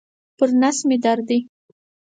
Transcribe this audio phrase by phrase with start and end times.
[0.37, 1.39] پر نس مي درد دی.